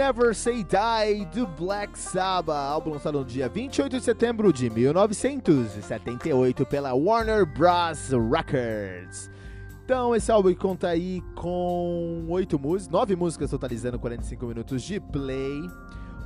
Never 0.00 0.34
Say 0.34 0.64
Die 0.64 1.26
do 1.26 1.46
Black 1.46 1.98
Sabbath, 1.98 2.56
álbum 2.56 2.92
lançado 2.92 3.18
no 3.18 3.24
dia 3.24 3.50
28 3.50 3.98
de 3.98 4.02
setembro 4.02 4.50
de 4.50 4.70
1978 4.70 6.64
pela 6.64 6.94
Warner 6.94 7.44
Bros. 7.44 8.08
Records. 8.08 9.30
Então, 9.84 10.16
esse 10.16 10.32
álbum 10.32 10.54
conta 10.54 10.88
aí 10.88 11.20
com 11.34 12.24
oito 12.30 12.58
músicas, 12.58 12.90
nove 12.90 13.14
músicas 13.14 13.50
totalizando 13.50 13.98
45 13.98 14.46
minutos 14.46 14.82
de 14.82 14.98
play. 14.98 15.68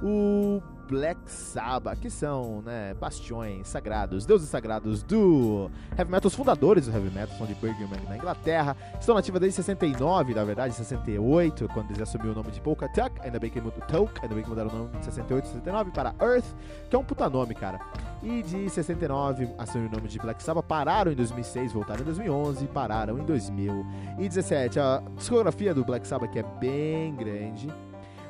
O 0.00 0.62
Black 0.88 1.20
Sabbath, 1.26 1.98
que 1.98 2.10
são 2.10 2.62
né, 2.62 2.94
bastiões 2.94 3.66
sagrados, 3.66 4.26
deuses 4.26 4.48
sagrados 4.48 5.02
do 5.02 5.70
heavy 5.96 6.10
metal, 6.10 6.28
os 6.28 6.34
fundadores 6.34 6.86
do 6.86 6.92
heavy 6.92 7.10
metal, 7.10 7.36
são 7.36 7.46
de 7.46 7.54
Birmingham, 7.54 7.98
na 8.08 8.16
Inglaterra, 8.16 8.76
estão 8.98 9.14
nativos 9.14 9.40
desde 9.40 9.56
69, 9.56 10.34
na 10.34 10.44
verdade, 10.44 10.74
68, 10.74 11.68
quando 11.72 11.90
eles 11.90 12.02
assumiram 12.02 12.32
o 12.32 12.34
nome 12.34 12.50
de 12.50 12.60
Polka 12.60 12.88
Tuck, 12.88 13.20
ainda 13.20 13.38
bem 13.38 13.50
que 13.50 13.60
mudaram, 13.60 14.08
ainda 14.22 14.34
bem 14.34 14.44
que 14.44 14.50
mudaram 14.50 14.70
o 14.70 14.72
nome 14.72 14.98
de 14.98 15.04
68 15.04 15.48
69 15.48 15.90
para 15.90 16.14
Earth, 16.20 16.46
que 16.88 16.96
é 16.96 16.98
um 16.98 17.04
puta 17.04 17.28
nome, 17.28 17.54
cara. 17.54 17.80
E 18.22 18.42
de 18.42 18.70
69 18.70 19.48
assumiram 19.58 19.92
o 19.92 19.96
nome 19.96 20.08
de 20.08 20.18
Black 20.18 20.42
Sabbath, 20.42 20.64
pararam 20.66 21.12
em 21.12 21.14
2006, 21.14 21.72
voltaram 21.72 22.02
em 22.02 22.04
2011, 22.04 22.66
pararam 22.68 23.18
em 23.18 23.24
2017. 23.24 24.80
A 24.80 25.02
discografia 25.16 25.74
do 25.74 25.84
Black 25.84 26.06
Sabbath 26.06 26.30
que 26.30 26.38
é 26.38 26.42
bem 26.42 27.14
grande. 27.14 27.68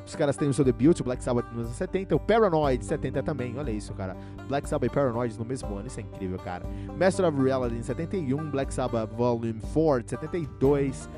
Os 0.07 0.15
caras 0.15 0.37
têm 0.37 0.49
o 0.49 0.55
seu 0.55 0.65
debut, 0.65 1.01
o 1.01 1.05
Black 1.05 1.23
Sabbath 1.25 1.47
nos 1.53 1.67
anos 1.67 1.77
70, 1.77 2.15
o 2.15 2.21
Paranoid 2.21 2.85
70 2.85 3.23
também, 3.23 3.59
olha 3.59 3.71
isso, 3.71 3.95
cara. 3.95 4.17
Black 4.49 4.69
Sabbath 4.69 4.91
e 4.91 4.95
Paranoid 4.95 5.39
no 5.39 5.45
mesmo 5.45 5.75
ano, 5.75 5.87
isso 5.87 5.99
é 5.99 6.03
incrível, 6.03 6.39
cara. 6.39 6.65
Master 6.99 7.27
of 7.27 7.43
Reality 7.43 7.77
em 7.77 7.83
71, 7.83 8.51
Black 8.51 8.73
Sabbath 8.73 9.11
Volume 9.15 9.61
4 9.73 10.03
de 10.03 10.11
72, 10.11 11.09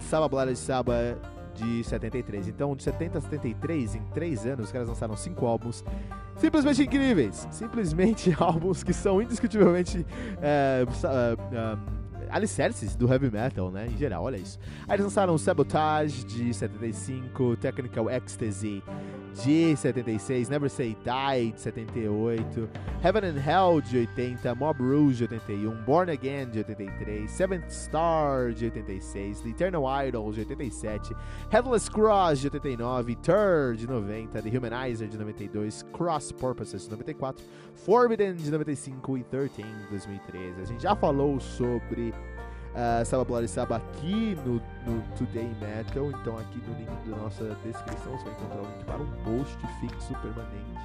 Sabbath 0.00 0.30
Blood 0.30 0.56
Sabbath 0.56 1.18
de 1.58 1.82
73. 1.84 2.48
Então, 2.48 2.74
de 2.74 2.82
70 2.82 3.18
a 3.18 3.20
73, 3.20 3.94
em 3.96 4.02
3 4.14 4.46
anos, 4.46 4.66
os 4.66 4.72
caras 4.72 4.88
lançaram 4.88 5.16
5 5.16 5.46
álbuns 5.46 5.84
simplesmente 6.36 6.82
incríveis. 6.82 7.48
Simplesmente 7.50 8.34
álbuns 8.38 8.82
que 8.82 8.92
são 8.92 9.20
indiscutivelmente 9.20 10.06
é, 10.40 10.84
uh, 10.86 11.97
alicerces 12.30 12.94
do 12.94 13.10
heavy 13.10 13.30
metal, 13.30 13.70
né? 13.70 13.86
Em 13.86 13.96
geral, 13.96 14.24
olha 14.24 14.36
isso. 14.36 14.58
Aí 14.86 14.96
eles 14.96 15.04
lançaram 15.04 15.36
Sabotage 15.38 16.24
de 16.24 16.52
75, 16.52 17.56
Technical 17.56 18.10
Ecstasy 18.10 18.82
de 19.44 19.76
76, 19.76 20.48
Never 20.48 20.68
Say 20.68 20.96
Die 21.04 21.52
de 21.52 21.60
78, 21.60 22.68
Heaven 23.02 23.24
and 23.24 23.38
Hell 23.38 23.80
de 23.80 23.98
80, 23.98 24.54
Mob 24.54 24.82
Rouge 24.82 25.26
de 25.26 25.34
81, 25.34 25.84
Born 25.84 26.10
Again 26.10 26.50
de 26.50 26.58
83, 26.58 27.30
Seventh 27.30 27.70
Star 27.70 28.52
de 28.52 28.66
86, 28.66 29.40
The 29.42 29.48
Eternal 29.50 29.84
Idol 30.06 30.32
de 30.32 30.40
87, 30.40 31.14
Headless 31.50 31.90
Cross 31.90 32.40
de 32.40 32.48
89, 32.48 33.16
Tur 33.16 33.76
de 33.76 33.86
90, 33.86 34.42
The 34.42 34.58
Humanizer 34.58 35.08
de 35.08 35.18
92, 35.18 35.84
Cross 35.92 36.32
Purposes 36.32 36.84
de 36.84 36.90
94, 36.90 37.44
Forbidden 37.74 38.34
de 38.34 38.50
95 38.50 39.18
e 39.18 39.24
13 39.24 39.62
de 39.62 39.86
2013. 39.90 40.60
A 40.60 40.64
gente 40.64 40.82
já 40.82 40.96
falou 40.96 41.38
sobre 41.38 42.12
uh, 42.78 43.04
Saba 43.04 43.24
Bloody 43.24 43.48
Saba 43.48 43.76
aqui 43.76 44.38
no, 44.44 44.54
no, 44.86 45.02
Today 45.16 45.50
Metal. 45.60 46.10
Então, 46.10 46.38
aqui 46.38 46.58
no 46.66 46.74
link 46.78 47.10
da 47.10 47.16
nossa 47.16 47.56
descrição 47.64 48.16
você 48.16 48.24
vai 48.24 48.32
encontrar 48.34 48.60
o 48.60 48.66
link 48.66 48.84
para 48.84 49.02
um 49.02 49.10
post 49.24 49.58
fixo 49.80 50.14
permanente, 50.20 50.78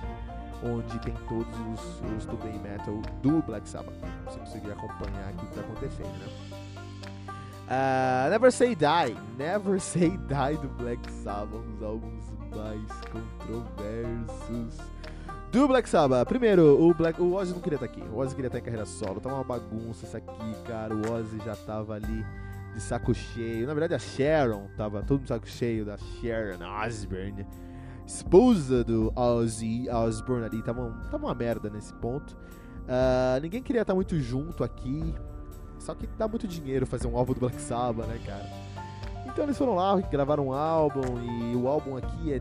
onde 0.64 1.00
tem 1.00 1.14
todos 1.30 1.56
os, 1.74 2.02
os 2.18 2.26
Today 2.26 2.60
Metal 2.60 3.02
do 3.22 3.42
Black 3.44 3.68
Sabbath. 3.70 3.96
Você 4.26 4.40
conseguir 4.40 4.72
acompanhar 4.72 5.30
aqui 5.30 5.46
o 5.46 5.48
que 5.48 5.60
está 5.60 5.62
acontecendo, 5.62 6.18
né? 6.20 6.28
Uh, 7.66 8.30
Never 8.30 8.52
Say 8.52 8.76
Die, 8.76 9.18
Never 9.38 9.80
Say 9.80 10.10
Die 10.28 10.58
do 10.62 10.68
Black 10.78 11.12
Sabbath, 11.12 11.56
um 11.56 11.72
dos 11.74 11.84
álbuns 11.84 12.24
mais 12.54 12.92
controversos 13.10 14.78
do 15.54 15.68
Black 15.68 15.88
Sabbath. 15.88 16.28
Primeiro, 16.28 16.84
o, 16.84 16.92
Black, 16.96 17.22
o 17.22 17.36
Ozzy 17.36 17.54
não 17.54 17.62
queria 17.62 17.76
estar 17.76 17.86
aqui. 17.86 18.02
O 18.02 18.18
Ozzy 18.18 18.34
queria 18.34 18.48
estar 18.48 18.58
em 18.58 18.64
carreira 18.64 18.88
solo. 18.88 19.22
Tava 19.22 19.36
uma 19.36 19.44
bagunça 19.44 20.04
isso 20.04 20.18
aqui, 20.18 20.56
cara. 20.68 20.96
O 20.96 21.14
Ozzy 21.14 21.38
já 21.46 21.56
tava 21.56 21.94
ali 21.94 22.26
de 22.74 22.82
saco 22.82 23.14
cheio. 23.14 23.68
Na 23.68 23.74
verdade, 23.76 23.94
a 23.94 24.00
Sharon 24.00 24.68
tava 24.76 25.04
todo 25.04 25.22
de 25.22 25.28
saco 25.28 25.48
cheio 25.48 25.86
da 25.86 25.96
Sharon 25.96 26.58
Osbourne. 26.84 27.46
Esposa 28.04 28.84
do 28.84 29.14
Ozzy 29.16 29.88
Osbourne 29.92 30.46
ali. 30.46 30.64
Tava, 30.64 30.92
tava 31.12 31.28
uma 31.28 31.36
merda 31.36 31.70
nesse 31.70 31.94
ponto. 31.94 32.36
Uh, 32.86 33.40
ninguém 33.40 33.62
queria 33.62 33.84
estar 33.84 33.94
muito 33.94 34.20
junto 34.20 34.64
aqui. 34.64 35.14
Só 35.78 35.94
que 35.94 36.08
dá 36.18 36.28
muito 36.28 36.48
dinheiro 36.48 36.88
fazer 36.88 37.08
um 37.08 37.16
álbum 37.16 37.34
do 37.34 37.42
Black 37.42 37.62
Sabbath, 37.62 38.08
né, 38.08 38.20
cara? 38.26 38.50
Então 39.28 39.44
eles 39.44 39.58
foram 39.58 39.76
lá, 39.76 40.02
gravaram 40.02 40.48
um 40.48 40.52
álbum. 40.52 41.22
E 41.22 41.56
o 41.56 41.68
álbum 41.68 41.96
aqui 41.96 42.34
é 42.34 42.40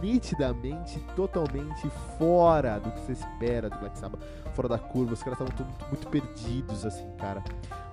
nitidamente, 0.00 1.00
totalmente 1.14 1.88
fora 2.18 2.78
do 2.78 2.90
que 2.90 3.00
você 3.00 3.12
espera 3.12 3.70
do 3.70 3.78
Black 3.78 3.98
Sabbath, 3.98 4.20
fora 4.54 4.68
da 4.68 4.78
curva. 4.78 5.14
Os 5.14 5.22
caras 5.22 5.38
estavam 5.40 5.66
muito, 5.66 5.86
muito 5.88 6.08
perdidos, 6.08 6.84
assim, 6.84 7.10
cara. 7.18 7.42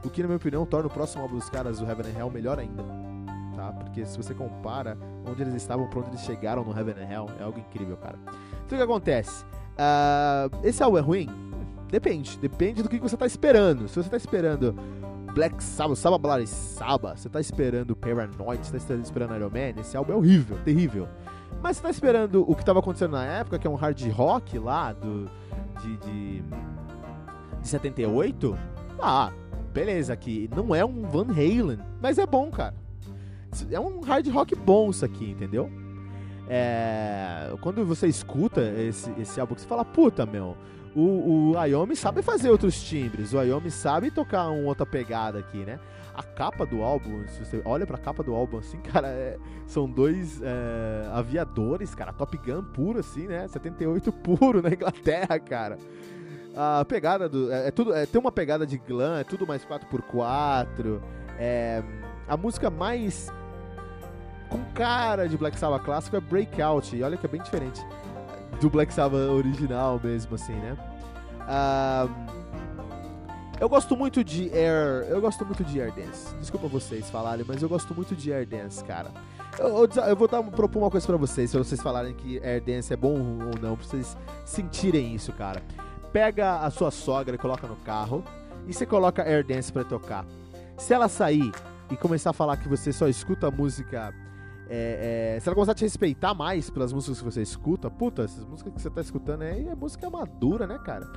O 0.04 0.10
que, 0.10 0.22
na 0.22 0.28
minha 0.28 0.38
opinião, 0.38 0.66
torna 0.66 0.88
o 0.88 0.92
próximo 0.92 1.24
álbum 1.24 1.36
dos 1.36 1.50
caras, 1.50 1.82
o 1.82 1.86
Heaven 1.86 2.12
and 2.12 2.20
Hell, 2.20 2.30
melhor 2.30 2.60
ainda. 2.60 2.84
Tá? 3.56 3.72
Porque 3.72 4.06
se 4.06 4.18
você 4.18 4.34
compara 4.34 4.98
onde 5.26 5.42
eles 5.42 5.54
estavam, 5.54 5.88
pra 5.88 6.00
onde 6.00 6.10
eles 6.10 6.22
chegaram 6.22 6.64
no 6.64 6.78
Heaven 6.78 6.96
and 7.04 7.12
Hell, 7.12 7.30
é 7.40 7.44
algo 7.44 7.60
incrível, 7.60 7.98
cara. 7.98 8.18
Então 8.66 8.78
o 8.78 8.78
que 8.78 8.82
acontece? 8.82 9.46
Uh, 9.74 10.60
esse 10.64 10.84
álbum 10.84 10.98
é 10.98 11.02
ruim? 11.02 11.30
Depende. 11.90 12.38
Depende 12.40 12.82
do 12.84 12.90
que 12.90 13.00
você 13.00 13.16
tá 13.16 13.26
esperando. 13.26 13.88
Se 13.88 13.96
você 13.96 14.10
tá 14.10 14.18
esperando 14.18 14.76
Black 15.34 15.64
Sabbath, 15.64 15.98
Sabbath 15.98 16.22
Bloody 16.22 16.48
Sabbath, 16.48 17.18
você 17.18 17.30
tá 17.30 17.40
esperando 17.40 17.96
Paranoid, 17.96 18.66
você 18.66 18.80
tá 18.80 18.96
esperando 18.96 19.36
Iron 19.36 19.50
Man, 19.50 19.80
esse 19.80 19.98
álbum 19.98 20.14
é 20.14 20.16
horrível, 20.16 20.58
terrível. 20.64 21.08
Mas 21.62 21.78
você 21.78 21.84
tá 21.84 21.90
esperando 21.90 22.50
o 22.50 22.56
que 22.56 22.66
tava 22.66 22.80
acontecendo 22.80 23.12
na 23.12 23.26
época, 23.26 23.58
que 23.58 23.68
é 23.68 23.70
um 23.70 23.76
hard 23.76 24.02
rock 24.12 24.60
lá 24.60 24.94
do, 24.94 25.30
de, 25.82 25.98
de, 25.98 26.42
de 27.62 27.68
78? 27.68 28.58
Ah, 29.00 29.32
beleza, 29.74 30.14
aqui 30.14 30.50
não 30.56 30.74
é 30.74 30.84
um 30.84 31.04
Van 31.04 31.32
Halen, 31.32 31.80
mas 32.02 32.18
é 32.18 32.26
bom, 32.26 32.50
cara. 32.52 32.76
É 33.72 33.80
um 33.80 34.02
hard 34.02 34.28
rock 34.30 34.56
bom 34.56 34.90
isso 34.90 35.06
aqui, 35.06 35.32
entendeu? 35.32 35.70
É, 36.48 37.54
quando 37.62 37.86
você 37.86 38.08
escuta 38.08 38.62
esse, 38.62 39.12
esse 39.20 39.40
álbum, 39.40 39.56
você 39.56 39.66
fala, 39.66 39.86
puta, 39.86 40.26
meu, 40.26 40.58
O, 40.96 41.52
o 41.52 41.58
Ayomi 41.58 41.96
sabe 41.96 42.22
fazer 42.22 42.52
outros 42.52 42.82
timbres, 42.84 43.34
o 43.34 43.40
Ayomi 43.40 43.72
sabe 43.72 44.12
tocar 44.12 44.50
uma 44.50 44.68
outra 44.68 44.86
pegada 44.86 45.40
aqui, 45.40 45.58
né? 45.58 45.80
A 46.14 46.22
capa 46.22 46.68
do 46.68 46.84
álbum, 46.84 47.26
se 47.28 47.44
você 47.44 47.62
olha 47.66 47.88
pra 47.88 47.98
capa 47.98 48.22
do 48.22 48.36
álbum 48.36 48.60
assim, 48.60 48.78
cara, 48.94 49.08
é, 49.08 49.38
são 49.66 49.90
dois 49.90 50.40
é, 50.44 51.10
aviadores, 51.12 51.96
cara, 51.96 52.14
Top 52.14 52.38
Gun 52.38 52.64
puro 52.64 53.00
assim, 53.00 53.28
né? 53.28 53.48
78 53.48 54.12
puro 54.12 54.62
na 54.64 54.70
Inglaterra, 54.70 55.40
cara. 55.40 55.78
A 56.56 56.86
pegada 56.86 57.28
do. 57.28 57.52
É, 57.52 57.70
é 57.70 57.72
tudo. 57.72 57.92
É, 57.92 58.06
tem 58.06 58.22
uma 58.22 58.32
pegada 58.32 58.66
de 58.66 58.78
glam, 58.78 59.18
é 59.18 59.24
tudo 59.24 59.48
mais 59.48 59.66
4x4. 59.66 61.02
É, 61.40 61.82
a 62.28 62.38
música 62.38 62.70
mais 62.70 63.34
com 64.50 64.64
cara 64.76 65.28
de 65.28 65.36
Black 65.36 65.58
Sabbath 65.58 65.84
clássico 65.84 66.16
é 66.16 66.20
Breakout. 66.20 66.96
E 66.96 67.02
olha 67.02 67.18
que 67.18 67.26
é 67.26 67.30
bem 67.30 67.42
diferente 67.42 67.84
do 68.60 68.70
Black 68.70 68.94
Sabbath 68.94 69.30
original 69.30 70.00
mesmo, 70.04 70.36
assim, 70.36 70.54
né? 70.54 70.78
eu 73.60 73.70
gosto 73.70 73.96
muito 73.96 74.24
de 74.24 74.50
Air. 74.54 75.06
Eu 75.10 75.22
gosto 75.22 75.46
muito 75.46 75.64
de 75.64 75.82
Air 75.82 75.94
Dance. 75.94 76.34
Desculpa 76.36 76.68
vocês 76.68 77.10
falarem, 77.10 77.46
mas 77.48 77.62
eu 77.62 77.70
gosto 77.70 77.94
muito 77.94 78.16
de 78.16 78.32
Air 78.32 78.48
Dance, 78.48 78.84
cara. 78.84 79.12
Eu, 79.60 79.86
eu, 79.86 80.04
eu 80.04 80.16
vou 80.16 80.28
dar, 80.28 80.42
propor 80.44 80.80
uma 80.80 80.90
coisa 80.90 81.06
pra 81.06 81.18
vocês, 81.18 81.52
se 81.52 81.58
vocês 81.58 81.82
falarem 81.82 82.14
que 82.14 82.40
Air 82.40 82.64
Dance 82.64 82.92
é 82.92 82.96
bom 82.98 83.14
ou 83.14 83.60
não, 83.62 83.76
pra 83.76 83.86
vocês 83.86 84.18
sentirem 84.46 85.14
isso, 85.14 85.32
cara. 85.34 85.62
Pega 86.12 86.60
a 86.60 86.70
sua 86.70 86.92
sogra 86.92 87.36
e 87.36 87.38
coloca 87.38 87.68
no 87.68 87.76
carro, 87.78 88.24
e 88.68 88.74
você 88.74 88.86
coloca 88.86 89.24
Air 89.24 89.46
Dance 89.46 89.72
pra 89.72 89.84
tocar. 89.84 90.26
Se 90.78 90.94
ela 90.94 91.08
sair 91.08 91.52
e 91.92 91.96
começar 91.96 92.32
a 92.32 92.34
falar 92.34 92.58
que 92.58 92.68
você 92.68 92.92
só 92.92 93.08
escuta 93.08 93.52
música 93.52 94.14
é, 94.70 95.36
é, 95.36 95.40
se 95.40 95.48
ela 95.48 95.56
começar 95.56 95.74
a 95.74 95.76
te 95.76 95.84
respeitar 95.84 96.34
mais 96.34 96.70
pelas 96.70 96.94
músicas 96.94 97.20
que 97.20 97.26
você 97.26 97.42
escuta, 97.42 97.90
puta, 97.90 98.24
essas 98.24 98.46
músicas 98.46 98.74
que 98.74 98.82
você 98.82 98.90
tá 98.90 99.02
escutando 99.02 99.42
aí 99.42 99.68
é 99.68 99.76
música 99.76 100.10
madura, 100.10 100.66
né, 100.66 100.80
cara? 100.84 101.08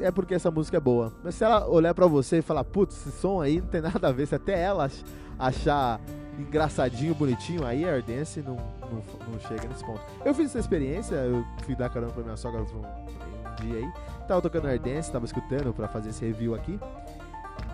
É 0.00 0.10
porque 0.10 0.34
essa 0.34 0.50
música 0.50 0.76
é 0.76 0.80
boa. 0.80 1.12
Mas 1.24 1.34
se 1.34 1.44
ela 1.44 1.66
olhar 1.66 1.94
pra 1.94 2.06
você 2.06 2.38
e 2.38 2.42
falar, 2.42 2.64
putz, 2.64 2.94
esse 2.94 3.18
som 3.18 3.40
aí 3.40 3.60
não 3.60 3.68
tem 3.68 3.80
nada 3.80 4.08
a 4.08 4.12
ver, 4.12 4.26
se 4.26 4.34
até 4.34 4.60
ela 4.60 4.90
achar 5.38 6.00
engraçadinho, 6.38 7.14
bonitinho, 7.14 7.64
aí 7.64 7.84
a 7.84 7.94
Ardence 7.94 8.40
não, 8.42 8.54
não, 8.54 9.02
não, 9.32 9.40
chega 9.40 9.66
nesse 9.66 9.84
ponto. 9.84 10.00
Eu 10.24 10.32
fiz 10.34 10.46
essa 10.46 10.60
experiência, 10.60 11.16
eu 11.16 11.44
fui 11.64 11.74
dar 11.74 11.88
caramba 11.88 12.12
pra 12.12 12.22
minha 12.22 12.36
sogra 12.36 12.60
um, 12.60 13.64
dia 13.64 13.76
aí, 13.76 13.92
tava 14.28 14.40
tocando 14.40 14.68
Ardence, 14.68 15.10
tava 15.10 15.24
escutando 15.24 15.72
pra 15.72 15.88
fazer 15.88 16.10
esse 16.10 16.24
review 16.24 16.54
aqui. 16.54 16.78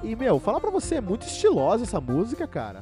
E, 0.03 0.17
meu, 0.17 0.39
falar 0.39 0.61
pra 0.61 0.71
você, 0.71 0.97
é 0.97 1.01
muito 1.01 1.27
estilosa 1.27 1.85
essa 1.85 2.01
música, 2.01 2.47
cara 2.47 2.81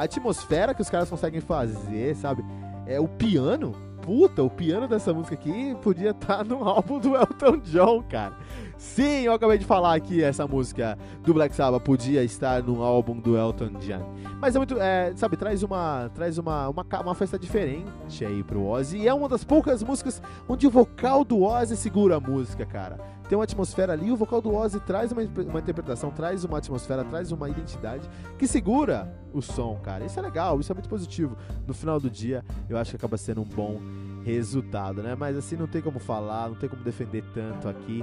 a 0.00 0.04
atmosfera 0.04 0.72
que 0.72 0.80
os 0.80 0.88
caras 0.88 1.10
conseguem 1.10 1.42
fazer, 1.42 2.16
sabe? 2.16 2.42
É 2.86 2.98
o 2.98 3.06
piano. 3.06 3.72
Puta, 4.00 4.42
o 4.42 4.48
piano 4.48 4.88
dessa 4.88 5.12
música 5.12 5.34
aqui 5.34 5.76
podia 5.82 6.12
estar 6.12 6.38
tá 6.38 6.44
no 6.44 6.66
álbum 6.66 6.98
do 6.98 7.14
Elton 7.14 7.58
John, 7.58 8.02
cara. 8.04 8.34
Sim, 8.80 9.24
eu 9.24 9.34
acabei 9.34 9.58
de 9.58 9.66
falar 9.66 9.94
aqui, 9.94 10.22
essa 10.24 10.46
música 10.46 10.98
do 11.22 11.34
Black 11.34 11.54
Sabbath 11.54 11.82
podia 11.82 12.24
estar 12.24 12.62
no 12.62 12.82
álbum 12.82 13.20
do 13.20 13.36
Elton 13.36 13.72
John. 13.78 14.14
Mas 14.40 14.56
é 14.56 14.58
muito, 14.58 14.80
é, 14.80 15.12
sabe, 15.16 15.36
traz 15.36 15.62
uma 15.62 16.10
traz 16.14 16.38
uma, 16.38 16.66
uma, 16.70 16.86
uma 17.02 17.14
festa 17.14 17.38
diferente 17.38 18.24
aí 18.24 18.42
pro 18.42 18.64
Ozzy. 18.64 18.96
E 18.96 19.06
é 19.06 19.12
uma 19.12 19.28
das 19.28 19.44
poucas 19.44 19.82
músicas 19.82 20.22
onde 20.48 20.66
o 20.66 20.70
vocal 20.70 21.26
do 21.26 21.42
Ozzy 21.42 21.76
segura 21.76 22.16
a 22.16 22.20
música, 22.20 22.64
cara. 22.64 22.98
Tem 23.28 23.36
uma 23.36 23.44
atmosfera 23.44 23.92
ali, 23.92 24.10
o 24.10 24.16
vocal 24.16 24.40
do 24.40 24.54
Ozzy 24.54 24.80
traz 24.80 25.12
uma, 25.12 25.20
uma 25.22 25.60
interpretação, 25.60 26.10
traz 26.10 26.42
uma 26.42 26.56
atmosfera, 26.56 27.04
traz 27.04 27.30
uma 27.32 27.50
identidade 27.50 28.08
que 28.38 28.46
segura 28.46 29.14
o 29.30 29.42
som, 29.42 29.78
cara. 29.82 30.06
Isso 30.06 30.18
é 30.18 30.22
legal, 30.22 30.58
isso 30.58 30.72
é 30.72 30.74
muito 30.74 30.88
positivo. 30.88 31.36
No 31.66 31.74
final 31.74 32.00
do 32.00 32.08
dia, 32.08 32.42
eu 32.66 32.78
acho 32.78 32.92
que 32.92 32.96
acaba 32.96 33.18
sendo 33.18 33.42
um 33.42 33.44
bom 33.44 33.78
resultado, 34.24 35.02
né? 35.02 35.14
Mas 35.14 35.36
assim, 35.36 35.54
não 35.54 35.66
tem 35.66 35.82
como 35.82 35.98
falar, 35.98 36.48
não 36.48 36.56
tem 36.56 36.66
como 36.66 36.82
defender 36.82 37.22
tanto 37.34 37.68
aqui. 37.68 38.02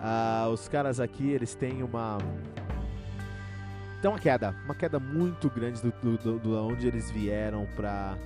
Uh, 0.00 0.48
os 0.50 0.66
caras 0.66 0.98
aqui, 0.98 1.30
eles 1.30 1.54
têm 1.54 1.82
uma. 1.82 2.16
Tem 4.00 4.10
uma 4.10 4.18
queda, 4.18 4.56
uma 4.64 4.74
queda 4.74 4.98
muito 4.98 5.50
grande 5.50 5.82
do, 5.82 5.92
do, 6.02 6.16
do, 6.16 6.38
do 6.38 6.66
onde 6.66 6.88
eles 6.88 7.10
vieram 7.10 7.68
pra 7.76 8.16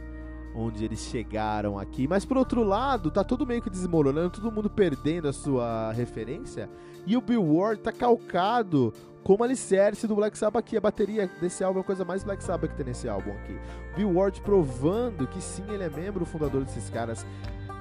onde 0.54 0.84
eles 0.84 1.00
chegaram 1.00 1.76
aqui. 1.76 2.06
Mas 2.06 2.24
por 2.24 2.36
outro 2.36 2.62
lado, 2.62 3.10
tá 3.10 3.24
tudo 3.24 3.44
meio 3.44 3.60
que 3.60 3.68
desmoronando, 3.68 4.30
todo 4.30 4.52
mundo 4.52 4.70
perdendo 4.70 5.26
a 5.26 5.32
sua 5.32 5.90
referência. 5.92 6.70
E 7.04 7.16
o 7.16 7.20
Bill 7.20 7.42
Ward 7.42 7.82
tá 7.82 7.90
calcado 7.90 8.94
como 9.24 9.42
alicerce 9.42 10.06
do 10.06 10.14
Black 10.14 10.38
Sabbath 10.38 10.60
aqui. 10.60 10.76
A 10.76 10.80
bateria 10.80 11.28
desse 11.40 11.64
álbum 11.64 11.80
é 11.80 11.82
a 11.82 11.84
coisa 11.84 12.04
mais 12.04 12.22
Black 12.22 12.42
Sabbath 12.44 12.70
que 12.70 12.76
tem 12.76 12.86
nesse 12.86 13.08
álbum 13.08 13.32
aqui. 13.32 13.58
Bill 13.96 14.12
Ward 14.12 14.40
provando 14.42 15.26
que 15.26 15.42
sim, 15.42 15.64
ele 15.70 15.82
é 15.82 15.90
membro 15.90 16.24
fundador 16.24 16.62
desses 16.62 16.88
caras 16.88 17.26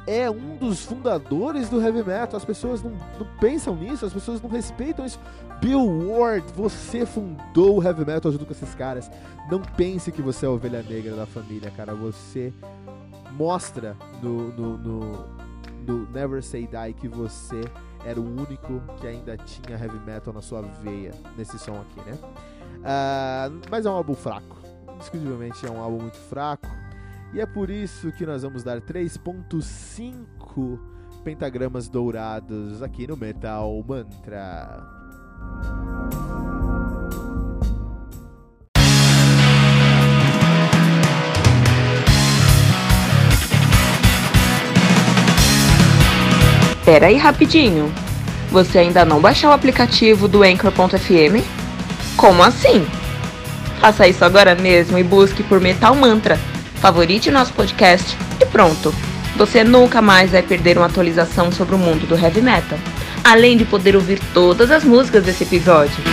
é 0.05 0.29
um 0.29 0.57
dos 0.57 0.83
fundadores 0.83 1.69
do 1.69 1.81
heavy 1.81 2.03
metal. 2.03 2.35
As 2.35 2.45
pessoas 2.45 2.81
não, 2.81 2.91
não, 2.91 3.27
pensam 3.39 3.75
nisso, 3.75 4.05
as 4.05 4.13
pessoas 4.13 4.41
não 4.41 4.50
respeitam 4.50 5.05
isso. 5.05 5.19
Bill 5.61 5.85
Ward, 6.09 6.45
você 6.53 7.05
fundou 7.05 7.77
o 7.77 7.83
heavy 7.83 8.05
metal 8.05 8.31
junto 8.31 8.45
com 8.45 8.51
esses 8.51 8.75
caras. 8.75 9.09
Não 9.50 9.61
pense 9.61 10.11
que 10.11 10.21
você 10.21 10.45
é 10.45 10.50
a 10.50 10.51
ovelha 10.51 10.83
negra 10.83 11.15
da 11.15 11.25
família, 11.25 11.71
cara. 11.71 11.95
Você 11.95 12.53
mostra 13.31 13.95
no, 14.21 14.50
no, 14.51 14.77
no, 14.77 15.25
no 15.88 16.09
Never 16.11 16.44
Say 16.44 16.67
Die 16.67 16.94
que 16.94 17.07
você 17.07 17.61
era 18.05 18.19
o 18.19 18.23
único 18.23 18.81
que 18.97 19.07
ainda 19.07 19.38
tinha 19.38 19.77
heavy 19.77 20.00
metal 20.05 20.33
na 20.33 20.41
sua 20.41 20.61
veia 20.61 21.11
nesse 21.38 21.57
som 21.57 21.81
aqui, 21.81 22.09
né? 22.09 22.17
Uh, 22.79 23.61
mas 23.71 23.85
é 23.85 23.89
um 23.89 23.94
álbum 23.94 24.13
fraco. 24.13 24.57
Indiscutivelmente 24.95 25.65
é 25.65 25.71
um 25.71 25.81
álbum 25.81 26.01
muito 26.01 26.17
fraco 26.17 26.67
e 27.33 27.41
é 27.41 27.45
por 27.47 27.71
isso 27.71 28.12
que 28.12 28.25
nós 28.25 28.44
vamos 28.44 28.63
dar 28.63 28.80
3.5 28.80 30.80
pentagramas 31.24 31.89
dourados 31.89 32.83
aqui 32.83 33.07
no 33.07 33.18
Metal 33.18 33.83
Mantra. 33.88 34.83
Pera 46.86 47.07
aí 47.07 47.18
rapidinho. 47.18 47.91
Você 48.51 48.77
ainda 48.77 49.03
não 49.03 49.19
baixou 49.19 49.50
o 49.50 49.53
aplicativo 49.53 50.27
do 50.27 50.44
Anchor.fm? 50.44 51.41
Como 52.15 52.44
assim? 52.44 52.86
Faça 53.79 54.07
isso 54.07 54.24
agora 54.24 54.53
mesmo 54.53 55.00
e 55.00 55.03
busque 55.03 55.41
por 55.41 55.59
Metal 55.59 55.95
Mantra 55.95 56.38
favorite 56.83 57.31
nosso 57.31 57.53
podcast 57.53 58.18
e 58.41 58.45
pronto. 58.45 58.94
Você 59.38 59.63
nunca 59.63 60.01
mais 60.01 60.31
vai 60.31 60.44
perder 60.44 60.77
uma 60.77 60.88
atualização 60.88 61.50
sobre 61.50 61.75
o 61.75 61.77
mundo 61.77 62.06
do 62.06 62.18
heavy 62.18 62.41
metal, 62.41 62.77
além 63.24 63.56
de 63.56 63.63
poder 63.63 63.95
ouvir 63.95 64.19
todas 64.33 64.69
as 64.69 64.83
músicas 64.83 65.24
desse 65.24 65.45
episódio. 65.45 66.12